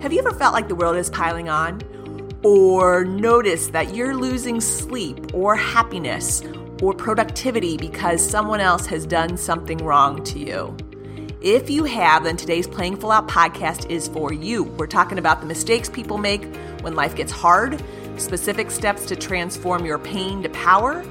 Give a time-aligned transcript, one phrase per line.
[0.00, 1.80] Have you ever felt like the world is piling on?
[2.42, 6.42] Or noticed that you're losing sleep or happiness
[6.82, 10.76] or productivity because someone else has done something wrong to you?
[11.40, 14.64] If you have, then today's Playing Full Out podcast is for you.
[14.64, 16.44] We're talking about the mistakes people make
[16.82, 17.82] when life gets hard,
[18.16, 21.04] specific steps to transform your pain to power,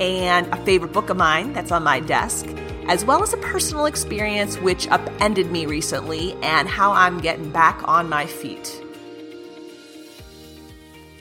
[0.00, 2.46] and a favorite book of mine that's on my desk
[2.88, 7.80] as well as a personal experience which upended me recently and how I'm getting back
[7.88, 8.82] on my feet.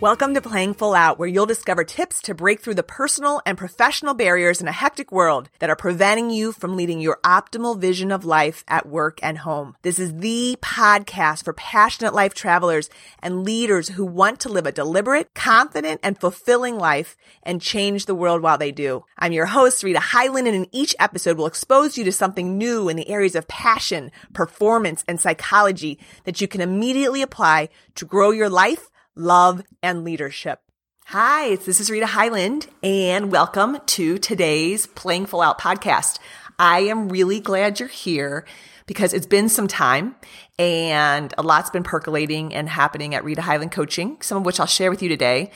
[0.02, 3.56] Welcome to Playing Full Out, where you'll discover tips to break through the personal and
[3.56, 8.12] professional barriers in a hectic world that are preventing you from leading your optimal vision
[8.12, 9.76] of life at work and home.
[9.84, 14.72] This is the podcast for passionate life travelers and leaders who want to live a
[14.72, 19.06] deliberate, confident, and fulfilling life and change the world while they do.
[19.20, 22.90] I'm your host, Rita Hyland, and in each episode we'll expose you to something new
[22.90, 28.32] in the areas of passion, performance, and psychology that you can immediately apply to grow
[28.32, 30.60] your life love, and leadership.
[31.08, 36.20] Hi, this is Rita Highland, and welcome to today's Playing Full Out podcast.
[36.58, 38.46] I am really glad you're here
[38.86, 40.16] because it's been some time
[40.58, 44.66] and a lot's been percolating and happening at Rita Highland Coaching, some of which I'll
[44.66, 45.52] share with you today.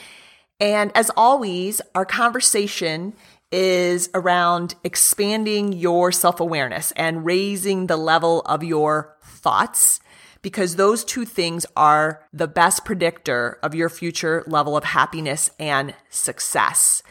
[0.60, 3.14] And as always, our conversation
[3.52, 10.00] is around expanding your self awareness and raising the level of your thoughts
[10.46, 15.92] because those two things are the best predictor of your future level of happiness and
[16.08, 17.02] success.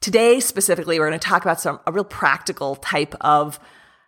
[0.00, 3.58] Today, specifically, we're going to talk about some a real practical type of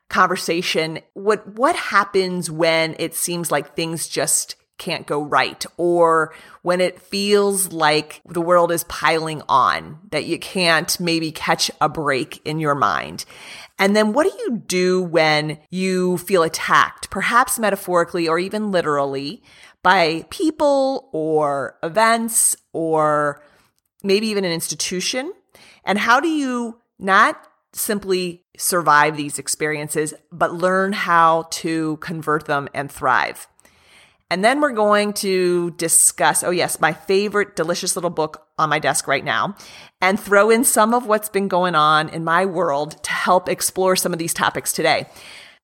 [0.08, 1.00] conversation.
[1.14, 7.00] What what happens when it seems like things just can't go right or when it
[7.00, 12.58] feels like the world is piling on that you can't maybe catch a break in
[12.58, 13.24] your mind.
[13.78, 19.42] And then what do you do when you feel attacked, perhaps metaphorically or even literally,
[19.82, 23.42] by people or events or
[24.02, 25.32] maybe even an institution?
[25.84, 32.68] And how do you not simply survive these experiences, but learn how to convert them
[32.74, 33.46] and thrive?
[34.28, 38.80] And then we're going to discuss, oh, yes, my favorite delicious little book on my
[38.80, 39.54] desk right now,
[40.00, 43.94] and throw in some of what's been going on in my world to help explore
[43.94, 45.06] some of these topics today.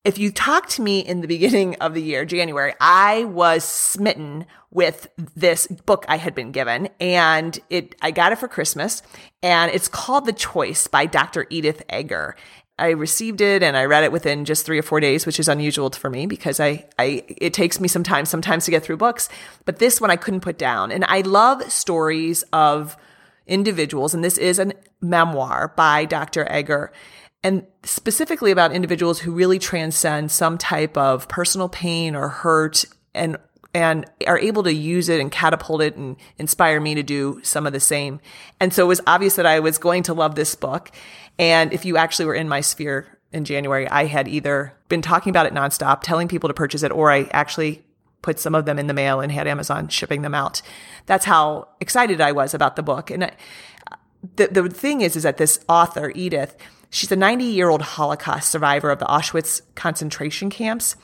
[0.05, 4.47] If you talked to me in the beginning of the year, January, I was smitten
[4.73, 9.03] with this book I had been given and it, I got it for Christmas
[9.45, 11.47] and it's called The Choice by Dr.
[11.51, 12.35] Edith Eger.
[12.83, 15.49] I received it and I read it within just three or four days, which is
[15.49, 18.97] unusual for me because I, I, it takes me some time sometimes to get through
[18.97, 19.29] books.
[19.65, 20.91] But this one I couldn't put down.
[20.91, 22.97] And I love stories of
[23.47, 24.15] individuals.
[24.15, 26.45] And this is a memoir by Dr.
[26.53, 26.93] Eger
[27.45, 33.37] and specifically about individuals who really transcend some type of personal pain or hurt and
[33.75, 37.67] and are able to use it and catapult it and inspire me to do some
[37.67, 38.21] of the same.
[38.61, 40.91] And so it was obvious that I was going to love this book.
[41.39, 45.31] And if you actually were in my sphere in January, I had either been talking
[45.31, 47.83] about it nonstop, telling people to purchase it, or I actually
[48.21, 50.63] put some of them in the mail and had Amazon shipping them out.
[51.07, 53.11] That's how excited I was about the book.
[53.11, 53.33] And I,
[54.37, 56.57] the, the thing is, is that this author, Edith,
[56.91, 60.95] she's a 90 year old Holocaust survivor of the Auschwitz concentration camps.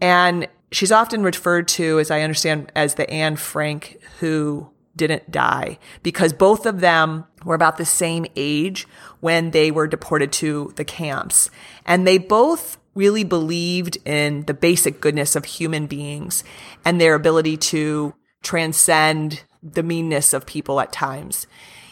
[0.00, 5.78] And she's often referred to, as I understand, as the Anne Frank who didn't die
[6.02, 8.86] because both of them were about the same age
[9.20, 11.50] when they were deported to the camps.
[11.86, 16.42] And they both really believed in the basic goodness of human beings
[16.84, 18.12] and their ability to
[18.42, 21.46] transcend the meanness of people at times.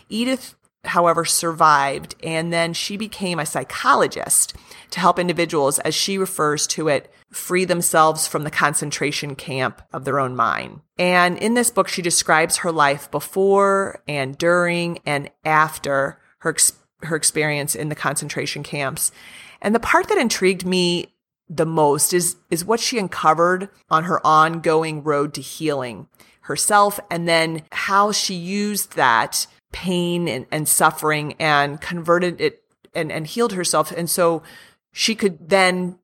[0.09, 0.56] Edith
[0.87, 2.15] however, survived.
[2.23, 4.55] And then she became a psychologist
[4.91, 10.05] to help individuals, as she refers to it, free themselves from the concentration camp of
[10.05, 10.81] their own mind.
[10.99, 16.57] And in this book, she describes her life before and during and after her,
[17.03, 19.13] her experience in the concentration camps.
[19.61, 21.15] And the part that intrigued me
[21.49, 26.09] the most is, is what she uncovered on her ongoing road to healing
[26.43, 32.63] herself and then how she used that pain and, and suffering and converted it
[32.95, 33.93] and, and healed herself.
[33.93, 34.43] And so
[34.91, 35.99] she could then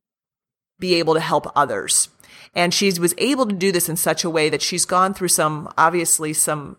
[0.78, 2.10] be able to help others.
[2.54, 5.28] And she was able to do this in such a way that she's gone through
[5.28, 6.76] some, obviously, some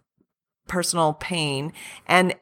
[0.67, 1.73] personal pain
[2.05, 2.35] and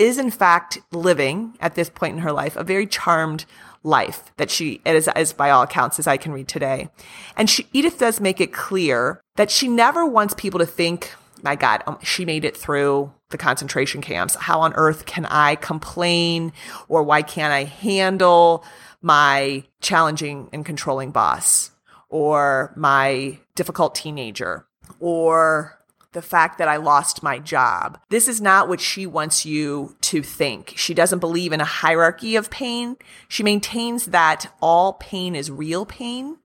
[0.00, 3.44] is in fact living at this point in her life a very charmed
[3.84, 6.90] life that she is as by all accounts as I can read today.
[7.36, 11.12] And she, Edith does make it clear that she never wants people to think
[11.42, 14.34] my God, um, she made it through the concentration camps.
[14.36, 16.52] How on earth can I complain
[16.88, 18.64] or why can't I handle
[19.00, 21.72] my challenging and controlling boss
[22.08, 24.66] or my difficult teenager
[25.00, 25.78] or
[26.12, 27.98] the fact that I lost my job.
[28.10, 30.74] This is not what she wants you to think.
[30.76, 32.96] She doesn't believe in a hierarchy of pain.
[33.28, 36.36] She maintains that all pain is real pain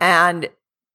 [0.00, 0.48] and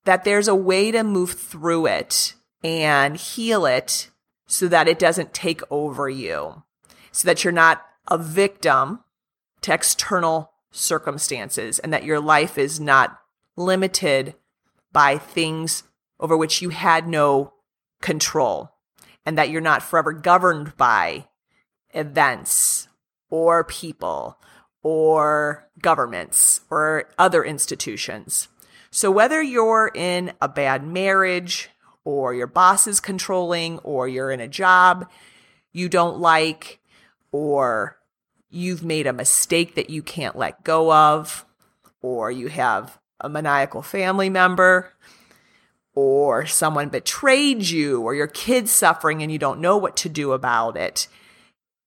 [0.05, 4.09] that there's a way to move through it and heal it
[4.51, 6.61] so that it doesn't take over you,
[7.13, 8.99] so that you're not a victim
[9.61, 13.17] to external circumstances and that your life is not
[13.55, 14.35] limited
[14.91, 15.83] by things
[16.19, 17.53] over which you had no
[18.01, 18.73] control
[19.25, 21.25] and that you're not forever governed by
[21.93, 22.89] events
[23.29, 24.37] or people
[24.83, 28.49] or governments or other institutions.
[28.89, 31.69] So whether you're in a bad marriage
[32.03, 35.09] or your boss is controlling or you're in a job
[35.71, 36.79] you don't like
[37.31, 37.97] or
[38.49, 41.45] you've made a mistake that you can't let go of
[42.01, 44.91] or you have a maniacal family member
[45.93, 50.31] or someone betrayed you or your kid's suffering and you don't know what to do
[50.31, 51.07] about it.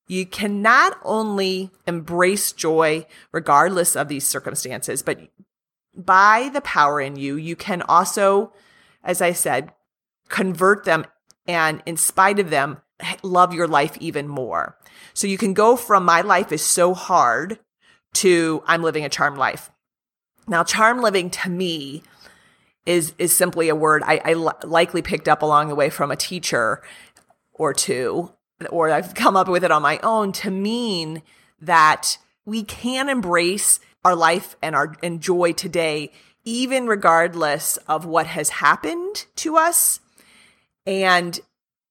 [0.07, 5.19] You can not only embrace joy regardless of these circumstances, but
[5.95, 8.53] by the power in you, you can also,
[9.03, 9.73] as I said,
[10.35, 11.07] convert them
[11.47, 12.79] and in spite of them,
[13.23, 14.77] love your life even more.
[15.13, 17.61] So you can go from my life is so hard
[18.15, 19.71] to I'm living a charmed life.
[20.49, 22.03] Now, charm living to me
[22.85, 24.33] is is simply a word I,
[24.65, 26.83] likely picked up along the way from a teacher
[27.53, 28.33] or two,
[28.71, 31.23] or I've come up with it on my own to mean
[31.61, 36.11] that we can embrace our life and our and joy today,
[36.45, 40.01] even regardless of what has happened to us,
[40.87, 41.41] and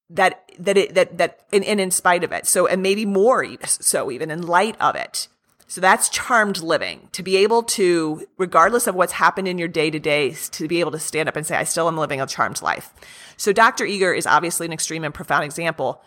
[0.10, 2.46] that that it that that and, and in spite of it.
[2.46, 5.28] So and maybe more so even in light of it.
[5.68, 9.90] So that's charmed living to be able to, regardless of what's happened in your day
[9.90, 12.28] to day, to be able to stand up and say, I still am living a
[12.28, 12.94] charmed life.
[13.38, 13.84] So Dr.
[13.84, 16.04] Eger is obviously an extreme and profound example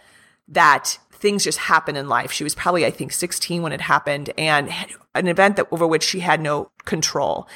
[0.47, 2.31] that things just happen in life.
[2.31, 4.71] She was probably, I think, 16 when it happened and
[5.17, 7.49] an event that over which she had no control.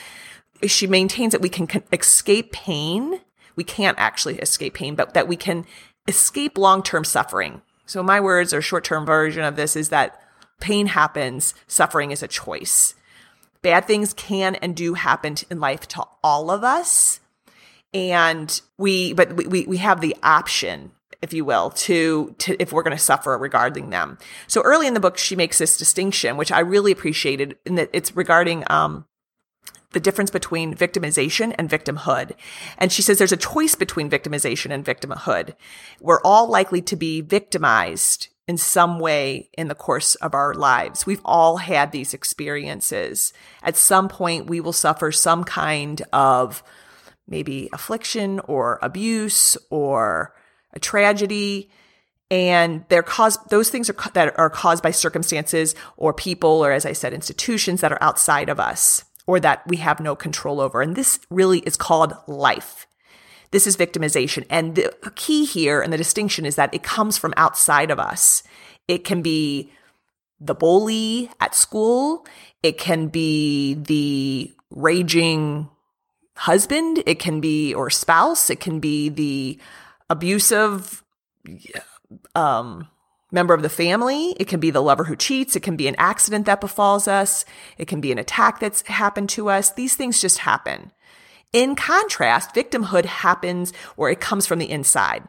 [0.67, 3.21] She maintains that we can escape pain.
[3.57, 5.67] We can't actually escape pain, but that we can
[6.09, 7.63] escape long-term suffering.
[7.87, 10.21] So my words or short-term version of this is that
[10.61, 12.95] pain happens, suffering is a choice.
[13.63, 17.21] Bad things can and do happen in life to all of us.
[17.93, 22.85] And we, but we, we have the option, if you will, to, to if we're
[22.85, 24.17] going to suffer regarding them.
[24.47, 27.91] So early in the book, she makes this distinction, which I really appreciated in that
[27.93, 29.07] it's regarding, um,
[29.93, 32.33] the difference between victimization and victimhood.
[32.79, 35.55] And she says there's a choice between victimization and victimhood.
[36.01, 41.07] We're all likely to be victimized in some way in the course of our lives.
[41.07, 43.33] We've all had these experiences.
[43.63, 46.63] At some point, we will suffer some kind of
[47.29, 50.35] maybe affliction or abuse or
[50.73, 51.71] a tragedy.
[52.29, 56.87] And they're caused, those things are, that are caused by circumstances or people, or as
[56.87, 60.83] I said, institutions that are outside of us or that we have no control over.
[60.83, 62.89] And this really is called life.
[63.53, 64.45] This is victimization.
[64.51, 68.43] And the key here and the distinction is that it comes from outside of us.
[68.89, 69.71] It can be
[70.41, 72.27] the bully at school.
[72.65, 75.69] It can be the raging
[76.37, 77.05] husband.
[77.07, 78.51] It can be, or spouse.
[78.51, 79.61] It can be the
[80.09, 81.05] abusive,
[82.35, 82.89] um,
[83.31, 84.35] member of the family.
[84.39, 85.57] It can be the lover who cheats.
[85.57, 87.45] It can be an accident that befalls us.
[87.79, 89.73] It can be an attack that's happened to us.
[89.73, 90.93] These things just happen.
[91.53, 95.25] In contrast, victimhood happens or it comes from the inside.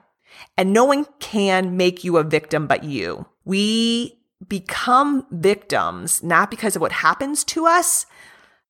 [0.58, 3.26] And no one can make you a victim but you.
[3.46, 8.06] We become victims not because of what happens to us,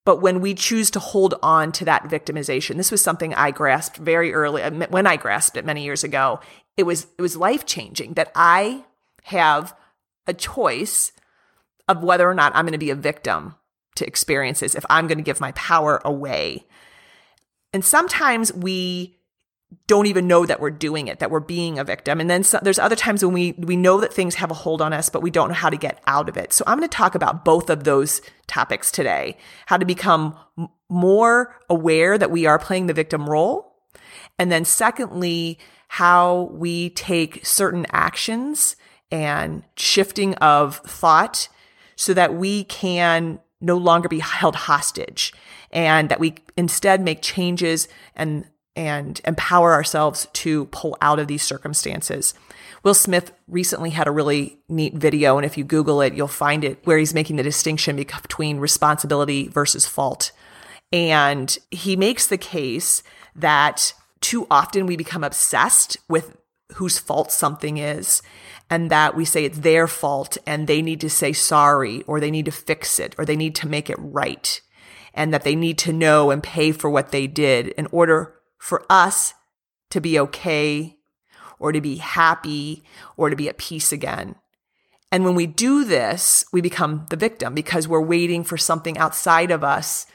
[0.04, 2.76] but when we choose to hold on to that victimization.
[2.76, 6.40] This was something I grasped very early when I grasped it many years ago.
[6.76, 8.86] It was it was life-changing that I
[9.22, 9.76] have
[10.28, 11.12] a choice
[11.88, 13.56] of whether or not I'm going to be a victim
[13.96, 16.66] to experiences if I'm going to give my power away
[17.74, 19.18] and sometimes we
[19.88, 22.20] don't even know that we're doing it, that we're being a victim.
[22.20, 24.92] And then there's other times when we, we know that things have a hold on
[24.92, 26.52] us, but we don't know how to get out of it.
[26.52, 29.38] So I'm going to talk about both of those topics today,
[29.68, 33.78] how to become m- more aware that we are playing the victim role.
[34.38, 38.76] And then secondly, how we take certain actions
[39.12, 41.48] and shifting of thought
[41.96, 45.34] so that we can no longer be held hostage
[45.72, 51.44] and that we instead make changes and and empower ourselves to pull out of these
[51.44, 52.34] circumstances.
[52.84, 56.64] Will Smith recently had a really neat video, and if you Google it, you'll find
[56.64, 60.32] it where he's making the distinction between responsibility versus fault.
[60.92, 63.04] And he makes the case
[63.36, 66.38] that too often we become obsessed with
[66.76, 68.22] whose fault something is
[68.70, 72.32] and that we say it's their fault and they need to say sorry or they
[72.32, 74.62] need to fix it or they need to make it right
[75.14, 78.86] and that they need to know and pay for what they did in order for
[78.90, 79.34] us
[79.90, 80.98] to be okay
[81.60, 82.84] or to be happy
[83.18, 84.36] or to be at peace again.
[85.12, 89.52] And when we do this, we become the victim because we're waiting for something outside
[89.52, 90.08] of us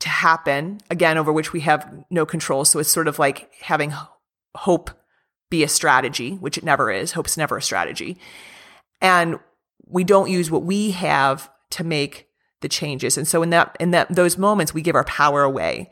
[0.00, 2.64] to happen, again, over which we have no control.
[2.64, 3.94] So it's sort of like having
[4.54, 4.90] hope
[5.52, 7.12] be a strategy, which it never is.
[7.12, 8.18] Hope's never a strategy.
[9.02, 9.38] And
[9.86, 12.26] we don't use what we have to make
[12.62, 13.18] the changes.
[13.18, 15.90] And so in that in that those moments we give our power away.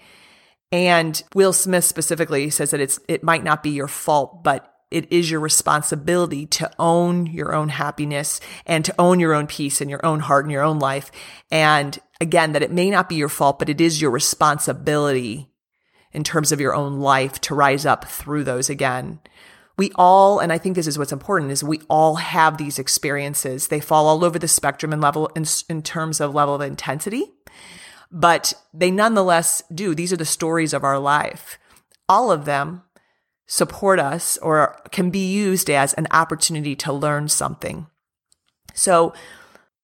[0.73, 5.13] And Will Smith specifically says that it's it might not be your fault, but it
[5.13, 9.89] is your responsibility to own your own happiness and to own your own peace in
[9.89, 11.13] your own heart and your own life.
[11.51, 15.51] And again, that it may not be your fault, but it is your responsibility
[16.13, 19.21] in terms of your own life to rise up through those again.
[19.81, 23.69] We all, and I think this is what's important, is we all have these experiences.
[23.69, 27.33] They fall all over the spectrum in level, in, in terms of level of intensity,
[28.13, 29.95] but they nonetheless do.
[29.95, 31.59] These are the stories of our life.
[32.11, 32.83] All of them
[33.47, 37.87] support us or can be used as an opportunity to learn something.
[38.75, 39.15] So,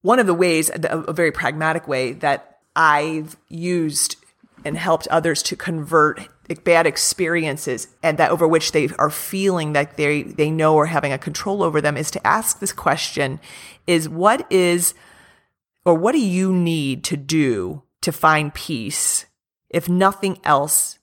[0.02, 4.16] one of the ways, a very pragmatic way that I've used
[4.62, 9.96] and helped others to convert bad experiences and that over which they are feeling that
[9.96, 13.40] they they know are having a control over them is to ask this question
[13.86, 14.94] is what is
[15.84, 19.26] or what do you need to do to find peace
[19.70, 20.98] if nothing else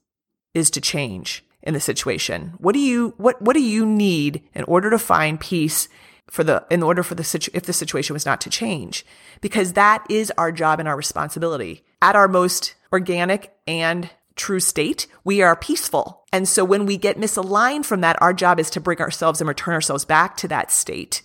[0.54, 2.54] is to change in the situation?
[2.58, 5.88] What do you what what do you need in order to find peace
[6.30, 9.06] for the in order for the situ- if the situation was not to change?
[9.42, 11.84] Because that is our job and our responsibility.
[12.02, 16.24] At our most organic and true state, we are peaceful.
[16.32, 19.48] And so when we get misaligned from that, our job is to bring ourselves and
[19.48, 21.22] return ourselves back to that state.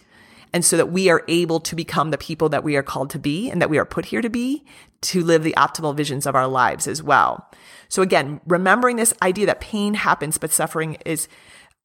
[0.53, 3.19] And so that we are able to become the people that we are called to
[3.19, 4.65] be and that we are put here to be
[5.03, 7.51] to live the optimal visions of our lives as well.
[7.89, 11.29] So again, remembering this idea that pain happens, but suffering is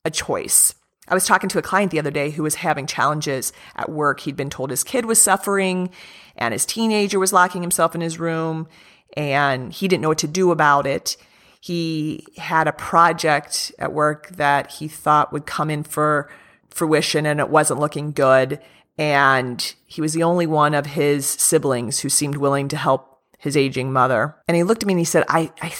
[0.06, 0.75] a choice.
[1.08, 4.22] I was talking to a client the other day who was having challenges at work.
[4.22, 5.89] He'd been told his kid was suffering
[6.38, 8.68] and his teenager was locking himself in his room
[9.15, 11.17] and he didn't know what to do about it.
[11.60, 16.29] He had a project at work that he thought would come in for
[16.70, 18.60] fruition and it wasn't looking good.
[18.98, 23.58] And he was the only one of his siblings who seemed willing to help his
[23.58, 24.36] aging mother.
[24.48, 25.74] And he looked at me and he said, I, I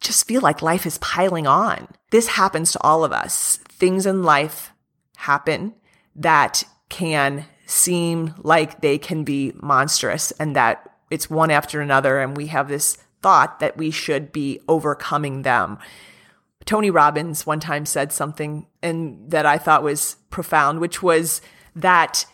[0.00, 1.88] just feel like life is piling on.
[2.10, 3.58] This happens to all of us.
[3.68, 4.72] Things in life
[5.16, 5.74] happen
[6.14, 12.20] that can seem like they can be monstrous and that it's one after another.
[12.20, 15.78] And we have this thought that we should be overcoming them.
[16.64, 21.40] Tony Robbins one time said something and that I thought was profound, which was
[21.74, 22.26] that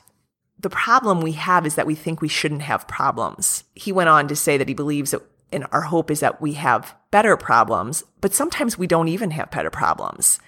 [0.58, 3.64] the problem we have is that we think we shouldn't have problems.
[3.74, 6.54] He went on to say that he believes that and our hope is that we
[6.54, 10.38] have better problems, but sometimes we don't even have better problems.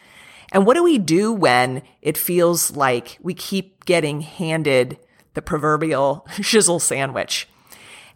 [0.50, 4.98] And what do we do when it feels like we keep getting handed
[5.34, 7.48] the proverbial shizzle sandwich?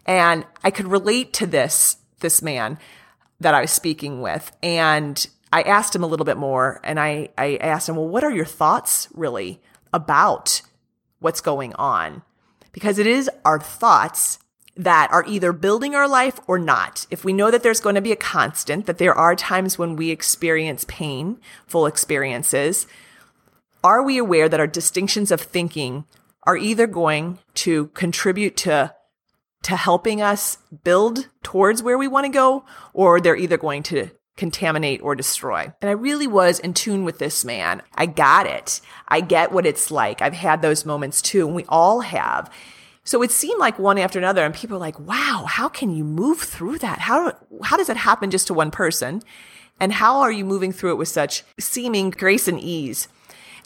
[0.09, 2.79] And I could relate to this, this man
[3.39, 4.51] that I was speaking with.
[4.63, 8.23] And I asked him a little bit more and I, I asked him, well, what
[8.23, 9.61] are your thoughts really
[9.93, 10.63] about
[11.19, 12.23] what's going on?
[12.71, 14.39] Because it is our thoughts
[14.75, 17.05] that are either building our life or not.
[17.11, 19.95] If we know that there's going to be a constant, that there are times when
[19.95, 22.87] we experience pain, full experiences,
[23.83, 26.05] are we aware that our distinctions of thinking
[26.43, 28.95] are either going to contribute to
[29.63, 34.09] to helping us build towards where we want to go, or they're either going to
[34.37, 35.71] contaminate or destroy.
[35.81, 37.81] And I really was in tune with this man.
[37.93, 38.79] I got it.
[39.07, 40.21] I get what it's like.
[40.21, 42.49] I've had those moments too, and we all have.
[43.03, 46.05] So it seemed like one after another, and people are like, wow, how can you
[46.05, 46.99] move through that?
[46.99, 49.21] How, how does that happen just to one person?
[49.79, 53.07] And how are you moving through it with such seeming grace and ease?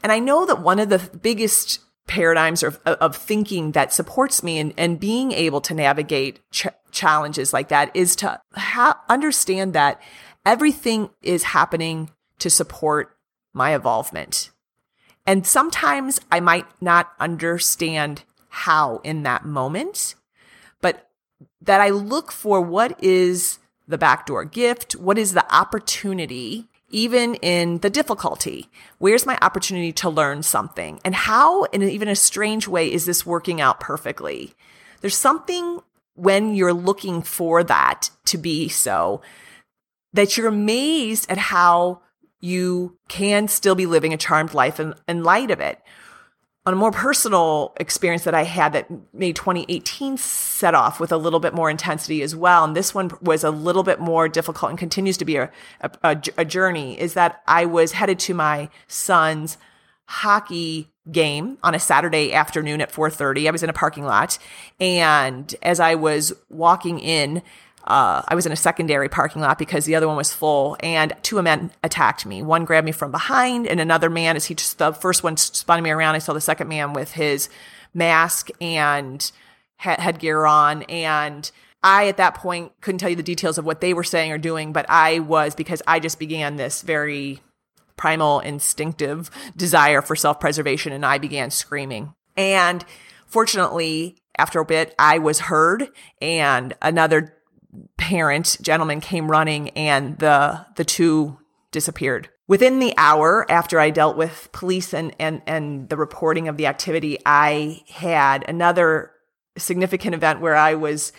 [0.01, 4.59] And I know that one of the biggest paradigms of, of thinking that supports me
[4.59, 10.01] and, and being able to navigate ch- challenges like that is to ha- understand that
[10.45, 13.17] everything is happening to support
[13.53, 14.51] my evolvement.
[15.25, 20.15] And sometimes I might not understand how in that moment,
[20.81, 21.09] but
[21.61, 24.93] that I look for what is the backdoor gift?
[24.93, 28.69] What is the opportunity even in the difficulty.
[28.99, 31.01] Where's my opportunity to learn something?
[31.03, 34.53] And how, in even a strange way, is this working out perfectly?
[35.01, 35.79] There's something
[36.15, 39.21] when you're looking for that to be so
[40.13, 42.01] that you're amazed at how
[42.39, 45.81] you can still be living a charmed life in, in light of it.
[46.65, 51.17] On a more personal experience that I had that made 2018 set off with a
[51.17, 54.69] little bit more intensity as well, and this one was a little bit more difficult
[54.69, 55.51] and continues to be a,
[55.81, 59.57] a, a journey, is that I was headed to my son's
[60.05, 63.47] hockey game on a Saturday afternoon at 4:30.
[63.47, 64.37] I was in a parking lot
[64.79, 67.41] and as I was walking in
[67.85, 71.13] uh, I was in a secondary parking lot because the other one was full, and
[71.21, 72.41] two men attacked me.
[72.41, 75.83] One grabbed me from behind, and another man, as he just the first one spun
[75.83, 77.49] me around, I saw the second man with his
[77.93, 79.31] mask and
[79.77, 81.51] headgear on, and
[81.83, 84.37] I at that point couldn't tell you the details of what they were saying or
[84.37, 87.41] doing, but I was because I just began this very
[87.97, 92.13] primal instinctive desire for self-preservation, and I began screaming.
[92.37, 92.85] And
[93.27, 95.89] fortunately, after a bit, I was heard,
[96.21, 97.37] and another
[97.97, 101.37] parent gentleman came running and the the two
[101.71, 102.29] disappeared.
[102.47, 106.67] Within the hour after I dealt with police and and and the reporting of the
[106.67, 109.11] activity, I had another
[109.57, 111.13] significant event where I was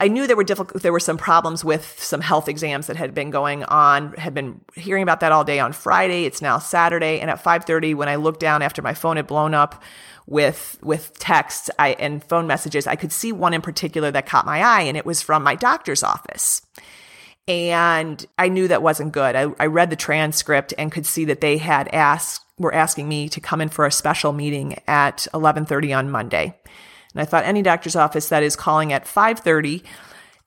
[0.00, 3.14] I knew there were difficult there were some problems with some health exams that had
[3.14, 4.12] been going on.
[4.14, 6.24] Had been hearing about that all day on Friday.
[6.24, 9.54] It's now Saturday and at 5:30 when I looked down after my phone had blown
[9.54, 9.82] up
[10.26, 14.46] with with texts I, and phone messages, I could see one in particular that caught
[14.46, 16.62] my eye, and it was from my doctor's office.
[17.46, 19.36] And I knew that wasn't good.
[19.36, 23.28] I, I read the transcript and could see that they had asked were asking me
[23.28, 26.56] to come in for a special meeting at 11:30 on Monday.
[27.12, 29.82] And I thought any doctor's office that is calling at 5:30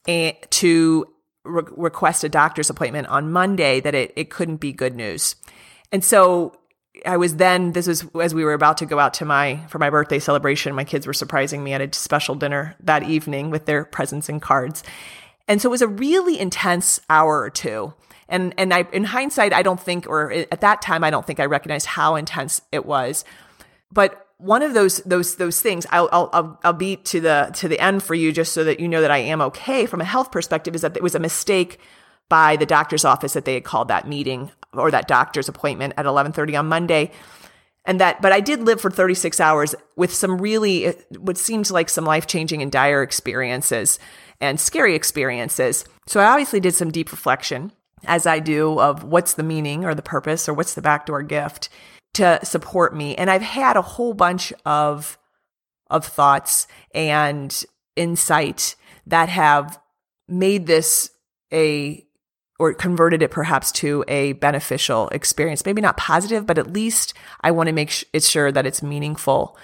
[0.07, 1.05] eh, to
[1.43, 5.35] re- request a doctor's appointment on Monday that it, it couldn't be good news.
[5.91, 6.53] And so
[7.05, 9.79] I was then, this was as we were about to go out to my, for
[9.79, 10.75] my birthday celebration.
[10.75, 14.41] My kids were surprising me at a special dinner that evening with their presents and
[14.41, 14.83] cards.
[15.47, 17.93] And so it was a really intense hour or two.
[18.29, 21.39] And, and I, in hindsight, I don't think, or at that time, I don't think
[21.39, 23.23] I recognized how intense it was.
[23.91, 27.79] But one of those, those, those things I'll, I'll, I'll beat to the, to the
[27.79, 30.31] end for you just so that you know that I am okay from a health
[30.31, 31.79] perspective is that it was a mistake
[32.29, 36.05] by the doctor's office that they had called that meeting or that doctor's appointment at
[36.05, 37.11] 11:30 on Monday.
[37.85, 41.89] And that but I did live for 36 hours with some really what seemed like
[41.89, 43.99] some life-changing and dire experiences
[44.41, 45.85] and scary experiences.
[46.05, 47.71] So I obviously did some deep reflection
[48.05, 51.69] as I do of what's the meaning or the purpose or what's the backdoor gift
[52.13, 53.15] to support me.
[53.15, 55.17] And I've had a whole bunch of
[55.89, 57.63] of thoughts and
[57.95, 59.79] insight that have
[60.27, 61.09] made this
[61.53, 62.05] a
[62.59, 65.65] or converted it perhaps to a beneficial experience.
[65.65, 69.57] Maybe not positive, but at least I want to make it sure that it's meaningful.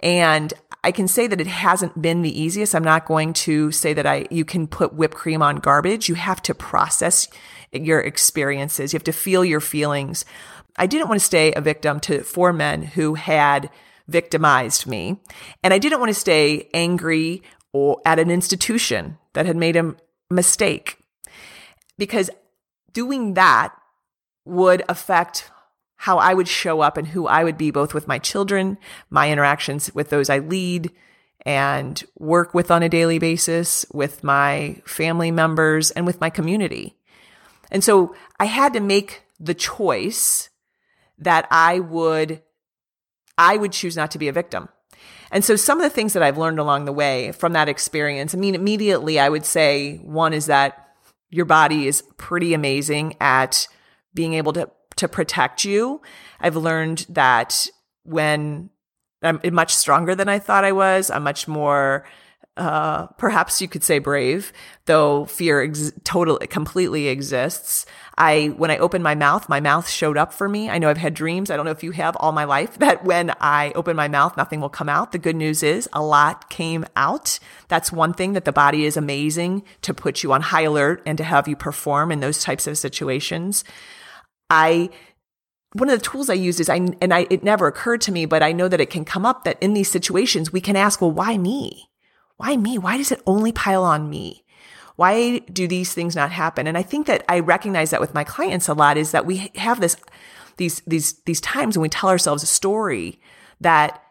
[0.00, 0.52] And
[0.84, 2.74] I can say that it hasn't been the easiest.
[2.74, 6.08] I'm not going to say that I you can put whipped cream on garbage.
[6.08, 7.28] You have to process
[7.72, 8.92] your experiences.
[8.92, 10.24] You have to feel your feelings.
[10.76, 13.70] I didn't want to stay a victim to four men who had
[14.06, 15.20] victimized me,
[15.62, 19.96] and I didn't want to stay angry or at an institution that had made a
[20.30, 20.97] mistake
[21.98, 22.30] because
[22.92, 23.74] doing that
[24.44, 25.50] would affect
[25.96, 28.78] how I would show up and who I would be, both with my children,
[29.10, 30.92] my interactions with those I lead
[31.44, 36.96] and work with on a daily basis, with my family members, and with my community.
[37.70, 40.50] And so I had to make the choice
[41.18, 42.42] that I would,
[43.36, 44.68] I would choose not to be a victim.
[45.30, 48.34] And so some of the things that I've learned along the way from that experience,
[48.34, 50.87] I mean, immediately I would say one is that
[51.30, 53.68] your body is pretty amazing at
[54.14, 56.02] being able to to protect you.
[56.40, 57.68] I've learned that
[58.02, 58.70] when
[59.22, 62.04] I'm much stronger than I thought I was, I'm much more
[62.58, 64.52] uh, perhaps you could say brave,
[64.86, 67.86] though fear ex- totally, completely exists.
[68.16, 70.68] I, when I opened my mouth, my mouth showed up for me.
[70.68, 71.50] I know I've had dreams.
[71.50, 74.36] I don't know if you have all my life that when I open my mouth,
[74.36, 75.12] nothing will come out.
[75.12, 77.38] The good news is a lot came out.
[77.68, 81.16] That's one thing that the body is amazing to put you on high alert and
[81.18, 83.62] to have you perform in those types of situations.
[84.50, 84.90] I,
[85.74, 88.26] one of the tools I used is I, and I, it never occurred to me,
[88.26, 91.00] but I know that it can come up that in these situations, we can ask,
[91.00, 91.87] well, why me?
[92.38, 92.78] Why me?
[92.78, 94.44] Why does it only pile on me?
[94.96, 96.66] Why do these things not happen?
[96.66, 99.52] And I think that I recognize that with my clients a lot is that we
[99.56, 99.96] have this,
[100.56, 103.20] these, these, these times when we tell ourselves a story
[103.60, 104.02] that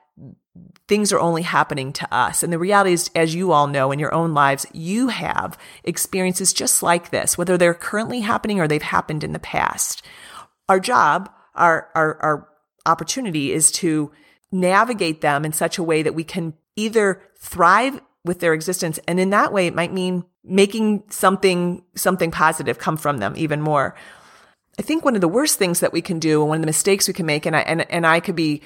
[0.87, 2.43] things are only happening to us.
[2.43, 6.53] And the reality is, as you all know in your own lives, you have experiences
[6.53, 10.05] just like this, whether they're currently happening or they've happened in the past.
[10.69, 12.47] Our job, our, our, our
[12.85, 14.11] opportunity is to
[14.51, 18.99] navigate them in such a way that we can either thrive with their existence.
[19.07, 23.61] And in that way, it might mean making something, something positive come from them even
[23.61, 23.95] more.
[24.79, 26.67] I think one of the worst things that we can do, and one of the
[26.67, 28.61] mistakes we can make, and I, and, and I could be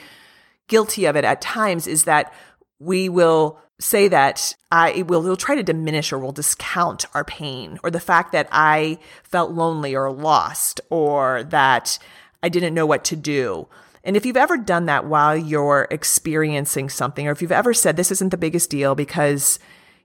[0.68, 2.34] guilty of it at times, is that
[2.80, 7.80] we will say that I will we'll try to diminish or we'll discount our pain
[7.84, 11.98] or the fact that I felt lonely or lost or that
[12.44, 13.68] I didn't know what to do.
[14.04, 17.98] And if you've ever done that while you're experiencing something, or if you've ever said,
[17.98, 19.60] this isn't the biggest deal because,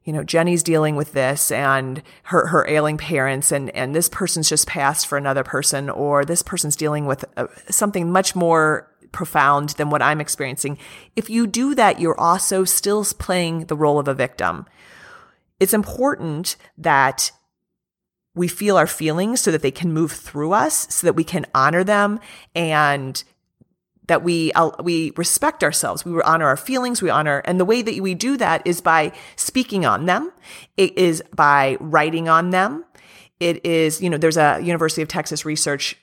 [0.04, 4.48] you know, Jenny's dealing with this and her, her ailing parents and, and this person's
[4.48, 9.70] just passed for another person, or this person's dealing with uh, something much more profound
[9.70, 10.76] than what I'm experiencing.
[11.14, 14.66] If you do that, you're also still playing the role of a victim.
[15.58, 17.32] It's important that
[18.34, 21.46] we feel our feelings so that they can move through us, so that we can
[21.54, 22.20] honor them
[22.54, 23.24] and
[24.06, 26.04] that we uh, we respect ourselves.
[26.04, 27.02] We honor our feelings.
[27.02, 30.32] We honor, and the way that we do that is by speaking on them.
[30.76, 32.84] It is by writing on them.
[33.40, 35.96] It is, you know, there's a University of Texas research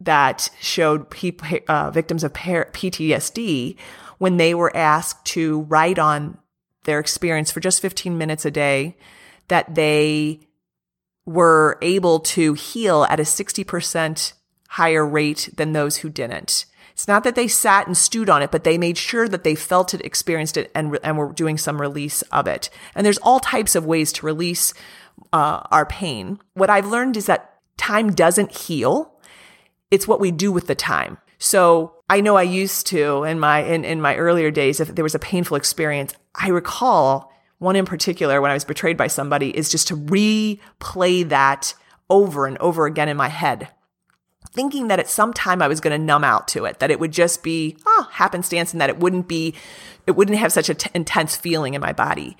[0.00, 3.76] that showed people, uh, victims of PTSD
[4.18, 6.38] when they were asked to write on
[6.84, 8.96] their experience for just 15 minutes a day,
[9.48, 10.40] that they
[11.24, 14.32] were able to heal at a 60%
[14.74, 16.66] higher rate than those who didn't.
[16.90, 19.54] It's not that they sat and stewed on it, but they made sure that they
[19.54, 22.70] felt it, experienced it, and, and were doing some release of it.
[22.92, 24.74] And there's all types of ways to release
[25.32, 26.40] uh, our pain.
[26.54, 29.12] What I've learned is that time doesn't heal.
[29.92, 31.18] It's what we do with the time.
[31.38, 35.04] So I know I used to in my in, in my earlier days, if there
[35.04, 39.56] was a painful experience, I recall one in particular when I was betrayed by somebody
[39.56, 41.74] is just to replay that
[42.10, 43.68] over and over again in my head
[44.50, 47.00] thinking that at some time I was going to numb out to it, that it
[47.00, 49.54] would just be oh, happenstance and that it wouldn't be,
[50.06, 52.36] it wouldn't have such an t- intense feeling in my body.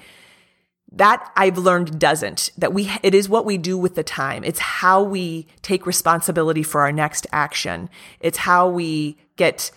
[0.92, 4.44] That I've learned doesn't, that we, it is what we do with the time.
[4.44, 7.90] It's how we take responsibility for our next action.
[8.20, 9.72] It's how we get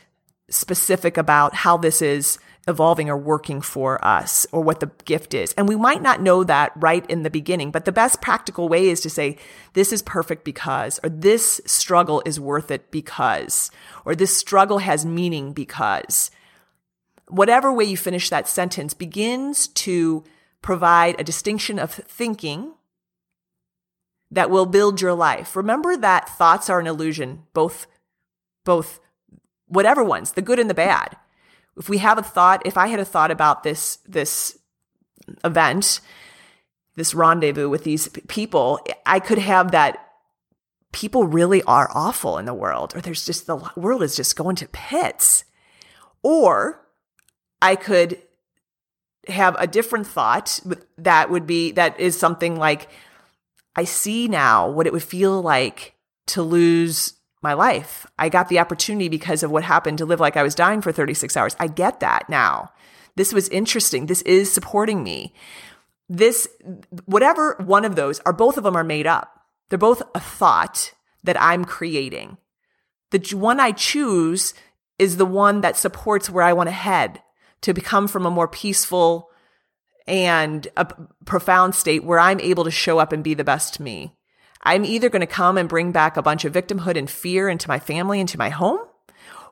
[0.49, 2.37] specific about how this is
[2.67, 5.53] evolving or working for us or what the gift is.
[5.53, 8.89] And we might not know that right in the beginning, but the best practical way
[8.89, 9.37] is to say,
[9.73, 13.71] this is perfect because, or this struggle is worth it because,
[14.05, 16.29] or this struggle has meaning because.
[17.29, 20.23] Whatever way you finish that sentence begins to
[20.61, 22.73] provide a distinction of thinking
[24.29, 25.55] that will build your life.
[25.55, 27.87] Remember that thoughts are an illusion, both,
[28.65, 28.99] both,
[29.67, 31.15] whatever ones, the good and the bad
[31.77, 34.57] if we have a thought, if I had a thought about this, this
[35.43, 36.01] event,
[36.95, 40.03] this rendezvous with these people, I could have that
[40.91, 44.55] people really are awful in the world, or there's just the world is just going
[44.57, 45.43] to pits.
[46.23, 46.81] Or
[47.61, 48.21] I could
[49.27, 50.59] have a different thought
[50.97, 52.89] that would be, that is something like,
[53.75, 55.93] I see now what it would feel like
[56.27, 57.13] to lose
[57.47, 58.05] my life.
[58.19, 60.91] I got the opportunity because of what happened to live like I was dying for
[60.91, 61.55] 36 hours.
[61.59, 62.71] I get that now.
[63.15, 64.05] This was interesting.
[64.05, 65.33] This is supporting me.
[66.09, 66.45] This,
[67.05, 69.31] whatever one of those are, both of them are made up.
[69.69, 72.37] They're both a thought that I'm creating.
[73.11, 74.53] The one I choose
[74.99, 77.21] is the one that supports where I want to head
[77.61, 79.29] to become from a more peaceful
[80.05, 80.85] and a
[81.25, 84.16] profound state where I'm able to show up and be the best me.
[84.67, 87.69] I'm either going to come and bring back a bunch of victimhood and fear into
[87.69, 88.81] my family, into my home,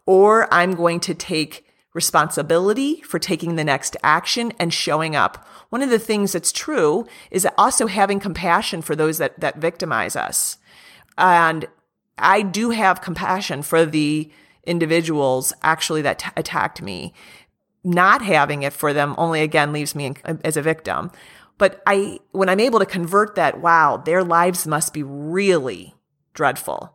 [0.05, 5.47] or I'm going to take responsibility for taking the next action and showing up.
[5.69, 10.17] One of the things that's true is also having compassion for those that, that victimize
[10.17, 10.57] us.
[11.17, 11.65] And
[12.17, 14.29] I do have compassion for the
[14.65, 17.13] individuals actually that t- attacked me.
[17.85, 21.09] Not having it for them only again leaves me in, as a victim.
[21.57, 25.95] But I, when I'm able to convert that, wow, their lives must be really
[26.33, 26.93] dreadful.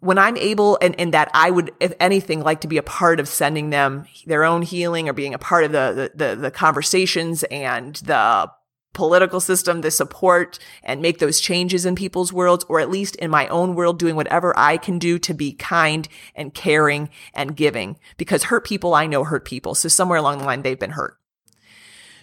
[0.00, 3.18] When I'm able, and, and that I would, if anything, like to be a part
[3.18, 6.50] of sending them their own healing or being a part of the, the, the, the
[6.50, 8.50] conversations and the
[8.94, 13.30] political system, the support and make those changes in people's worlds, or at least in
[13.30, 17.98] my own world, doing whatever I can do to be kind and caring and giving
[18.16, 19.74] because hurt people I know hurt people.
[19.74, 21.16] So somewhere along the line, they've been hurt.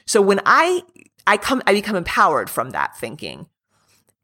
[0.05, 0.83] So when I
[1.27, 3.47] I come, I become empowered from that thinking.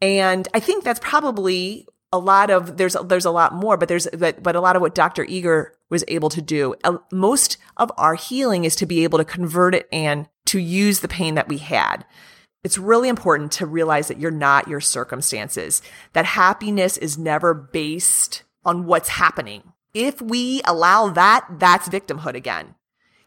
[0.01, 4.07] And I think that's probably a lot of, there's, there's a lot more, but there's,
[4.17, 5.23] but, but a lot of what Dr.
[5.23, 6.75] Eger was able to do.
[6.83, 10.99] Uh, most of our healing is to be able to convert it and to use
[10.99, 12.05] the pain that we had.
[12.63, 15.81] It's really important to realize that you're not your circumstances,
[16.13, 19.63] that happiness is never based on what's happening.
[19.93, 22.75] If we allow that, that's victimhood again.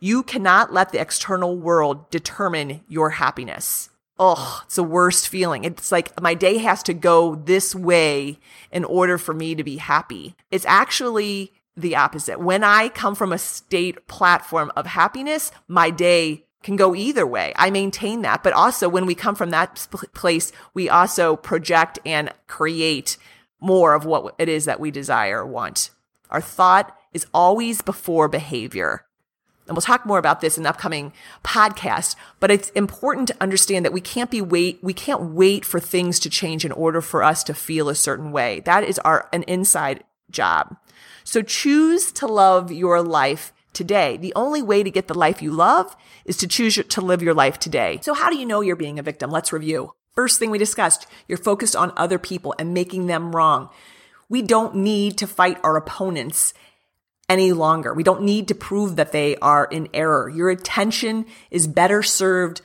[0.05, 3.89] You cannot let the external world determine your happiness.
[4.19, 5.65] oh, it's the worst feeling.
[5.65, 8.39] It's like my day has to go this way
[8.71, 10.37] in order for me to be happy.
[10.51, 12.39] It's actually the opposite.
[12.39, 17.55] When I come from a state platform of happiness, my day can go either way.
[17.57, 18.43] I maintain that.
[18.43, 23.17] But also when we come from that place, we also project and create
[23.59, 25.89] more of what it is that we desire or want.
[26.29, 29.07] Our thought is always before behavior.
[29.67, 33.85] And we'll talk more about this in the upcoming podcast, but it's important to understand
[33.85, 37.23] that we can't be wait, we can't wait for things to change in order for
[37.23, 38.61] us to feel a certain way.
[38.61, 40.77] That is our, an inside job.
[41.25, 44.19] So choose to love your life today.
[44.19, 45.97] The only way to get the life you love
[46.27, 47.99] is to choose to live your life today.
[48.03, 49.31] So how do you know you're being a victim?
[49.31, 49.95] Let's review.
[50.15, 53.69] First thing we discussed, you're focused on other people and making them wrong.
[54.29, 56.55] We don't need to fight our opponents
[57.29, 57.95] any longer.
[57.95, 60.29] We don't need to prove that they are in error.
[60.29, 62.61] Your attention is better served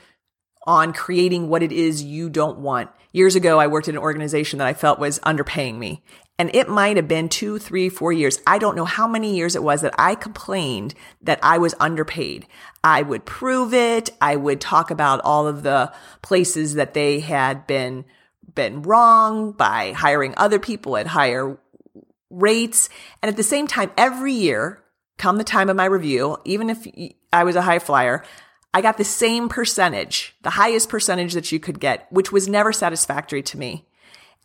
[0.65, 2.89] on creating what it is you don't want.
[3.11, 6.03] Years ago, I worked in an organization that I felt was underpaying me.
[6.37, 8.39] And it might have been two, three, four years.
[8.47, 12.47] I don't know how many years it was that I complained that I was underpaid.
[12.81, 14.11] I would prove it.
[14.21, 15.91] I would talk about all of the
[16.21, 18.05] places that they had been,
[18.55, 21.57] been wrong by hiring other people at higher
[22.29, 22.89] rates.
[23.21, 24.83] And at the same time, every year,
[25.17, 26.87] come the time of my review, even if
[27.31, 28.23] I was a high flyer,
[28.73, 32.71] I got the same percentage, the highest percentage that you could get, which was never
[32.71, 33.85] satisfactory to me.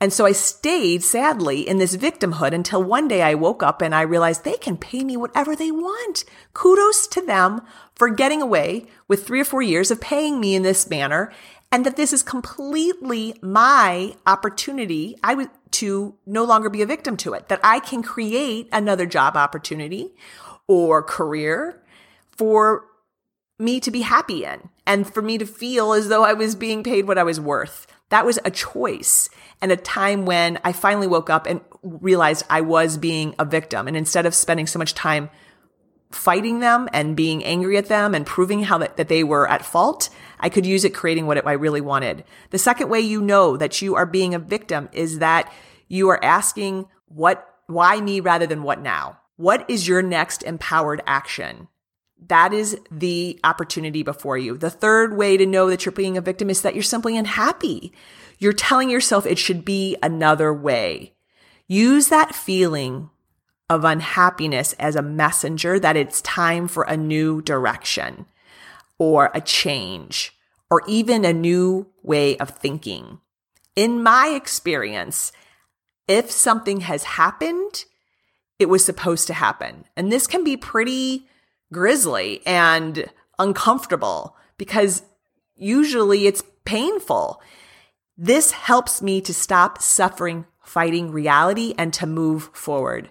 [0.00, 3.94] And so I stayed sadly in this victimhood until one day I woke up and
[3.94, 6.24] I realized they can pay me whatever they want.
[6.52, 7.62] Kudos to them
[7.94, 11.32] for getting away with three or four years of paying me in this manner
[11.70, 15.16] and that this is completely my opportunity.
[15.22, 19.06] I would to no longer be a victim to it, that I can create another
[19.06, 20.14] job opportunity
[20.66, 21.82] or career
[22.30, 22.86] for
[23.58, 26.82] me to be happy in and for me to feel as though I was being
[26.82, 27.86] paid what I was worth.
[28.10, 29.28] That was a choice
[29.60, 33.88] and a time when I finally woke up and realized I was being a victim.
[33.88, 35.30] And instead of spending so much time
[36.14, 39.64] fighting them and being angry at them and proving how that, that they were at
[39.64, 42.24] fault, I could use it creating what I really wanted.
[42.50, 45.52] The second way you know that you are being a victim is that
[45.88, 49.20] you are asking what, why me rather than what now?
[49.36, 51.68] What is your next empowered action?
[52.28, 54.56] That is the opportunity before you.
[54.56, 57.92] The third way to know that you're being a victim is that you're simply unhappy.
[58.38, 61.14] You're telling yourself it should be another way.
[61.66, 63.10] Use that feeling
[63.68, 68.26] of unhappiness as a messenger that it's time for a new direction
[68.98, 70.32] or a change
[70.70, 73.18] or even a new way of thinking.
[73.74, 75.32] In my experience,
[76.06, 77.84] if something has happened,
[78.58, 79.84] it was supposed to happen.
[79.96, 81.28] And this can be pretty
[81.72, 85.02] grisly and uncomfortable because
[85.56, 87.42] usually it's painful.
[88.16, 93.10] This helps me to stop suffering fighting reality and to move forward.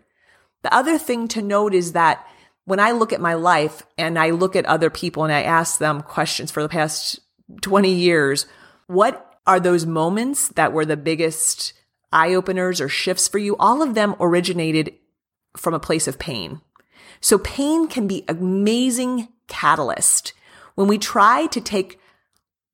[0.63, 2.25] The other thing to note is that
[2.65, 5.77] when I look at my life and I look at other people and I ask
[5.77, 7.19] them questions for the past
[7.61, 8.45] 20 years,
[8.87, 11.73] what are those moments that were the biggest
[12.11, 13.57] eye openers or shifts for you?
[13.57, 14.93] All of them originated
[15.57, 16.61] from a place of pain.
[17.19, 20.33] So pain can be amazing catalyst.
[20.75, 21.99] When we try to take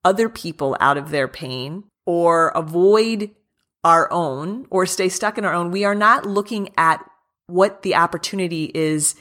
[0.06, 3.32] other people out of their pain or avoid
[3.84, 7.09] our own or stay stuck in our own, we are not looking at
[7.49, 9.15] what the opportunity is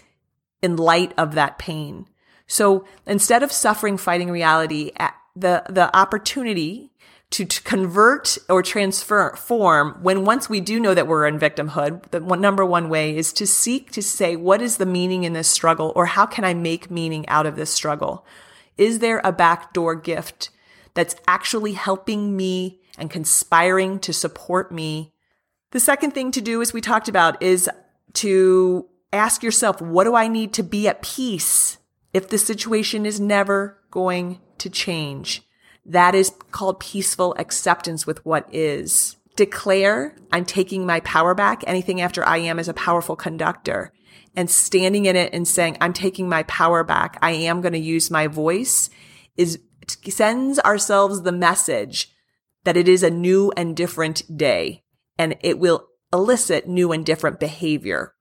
[0.62, 2.06] in light of that pain.
[2.46, 4.90] So instead of suffering fighting reality,
[5.36, 6.92] the, the opportunity
[7.30, 12.22] to, to convert or transform when once we do know that we're in victimhood, the
[12.22, 15.48] one, number one way is to seek to say, what is the meaning in this
[15.48, 15.92] struggle?
[15.94, 18.24] Or how can I make meaning out of this struggle?
[18.78, 20.50] Is there a backdoor gift
[20.94, 25.12] that's actually helping me and conspiring to support me?
[25.72, 27.68] The second thing to do, as we talked about, is
[28.14, 31.78] to ask yourself, what do I need to be at peace
[32.12, 35.42] if the situation is never going to change?
[35.84, 39.16] That is called peaceful acceptance with what is.
[39.36, 41.62] Declare, I'm taking my power back.
[41.66, 43.92] Anything after I am is a powerful conductor.
[44.36, 47.18] And standing in it and saying, I'm taking my power back.
[47.22, 48.90] I am going to use my voice
[49.36, 49.60] is
[50.10, 52.12] sends ourselves the message
[52.64, 54.82] that it is a new and different day
[55.18, 58.14] and it will elicit new and different behavior.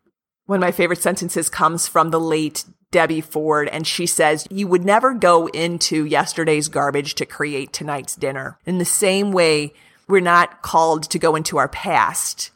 [0.46, 4.68] One of my favorite sentences comes from the late Debbie Ford, and she says, You
[4.68, 8.58] would never go into yesterday's garbage to create tonight's dinner.
[8.66, 9.74] In the same way,
[10.08, 12.52] we're not called to go into our past,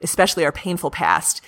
[0.00, 1.40] especially our painful past,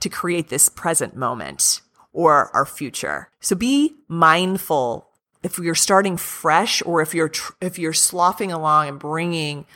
[0.00, 1.80] to create this present moment
[2.12, 3.30] or our future.
[3.40, 5.08] So be mindful
[5.42, 9.66] if you're starting fresh or if you're tr- if you're sloughing along and bringing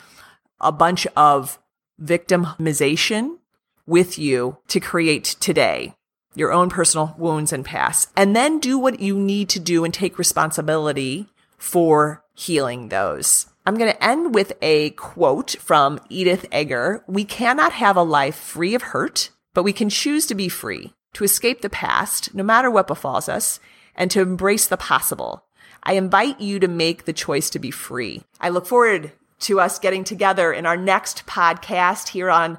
[0.60, 1.58] a bunch of
[2.02, 3.38] victimization
[3.87, 5.94] with you to create today
[6.35, 9.94] your own personal wounds and past and then do what you need to do and
[9.94, 17.02] take responsibility for healing those I'm going to end with a quote from Edith Eger.
[17.09, 20.94] We cannot have a life free of hurt, but we can choose to be free,
[21.14, 23.59] to escape the past, no matter what befalls us,
[23.96, 25.46] and to embrace the possible.
[25.82, 28.22] I invite you to make the choice to be free.
[28.40, 32.59] I look forward to us getting together in our next podcast here on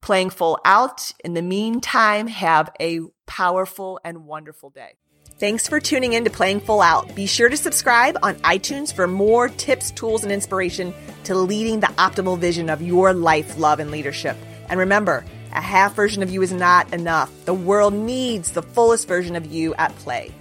[0.00, 1.12] Playing Full Out.
[1.24, 4.94] In the meantime, have a powerful and wonderful day.
[5.38, 7.14] Thanks for tuning in to Playing Full Out.
[7.14, 10.92] Be sure to subscribe on iTunes for more tips, tools, and inspiration
[11.24, 14.36] to leading the optimal vision of your life, love, and leadership.
[14.68, 17.30] And remember, a half version of you is not enough.
[17.44, 20.32] The world needs the fullest version of you at play.